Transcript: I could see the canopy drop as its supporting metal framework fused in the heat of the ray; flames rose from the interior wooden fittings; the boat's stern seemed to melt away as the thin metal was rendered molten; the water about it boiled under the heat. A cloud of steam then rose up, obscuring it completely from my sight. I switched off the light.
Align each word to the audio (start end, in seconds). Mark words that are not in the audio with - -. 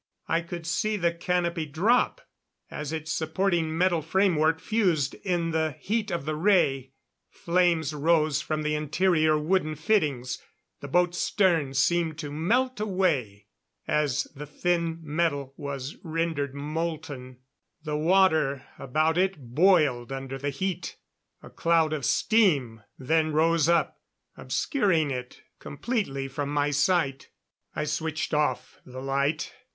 I 0.27 0.41
could 0.41 0.65
see 0.65 0.97
the 0.97 1.13
canopy 1.13 1.67
drop 1.67 2.21
as 2.71 2.91
its 2.91 3.13
supporting 3.13 3.77
metal 3.77 4.01
framework 4.01 4.59
fused 4.59 5.13
in 5.23 5.51
the 5.51 5.75
heat 5.79 6.09
of 6.09 6.25
the 6.25 6.35
ray; 6.35 6.93
flames 7.29 7.93
rose 7.93 8.41
from 8.41 8.63
the 8.63 8.73
interior 8.73 9.37
wooden 9.37 9.75
fittings; 9.75 10.39
the 10.79 10.87
boat's 10.87 11.19
stern 11.19 11.75
seemed 11.75 12.17
to 12.17 12.31
melt 12.31 12.79
away 12.79 13.45
as 13.87 14.23
the 14.35 14.47
thin 14.47 14.97
metal 15.03 15.53
was 15.55 15.97
rendered 16.03 16.55
molten; 16.55 17.37
the 17.83 17.95
water 17.95 18.65
about 18.79 19.19
it 19.19 19.53
boiled 19.53 20.11
under 20.11 20.39
the 20.39 20.49
heat. 20.49 20.95
A 21.43 21.49
cloud 21.51 21.93
of 21.93 22.05
steam 22.05 22.81
then 22.97 23.33
rose 23.33 23.69
up, 23.69 23.99
obscuring 24.35 25.11
it 25.11 25.43
completely 25.59 26.27
from 26.27 26.49
my 26.49 26.71
sight. 26.71 27.29
I 27.75 27.83
switched 27.83 28.33
off 28.33 28.79
the 28.83 28.99
light. 28.99 29.53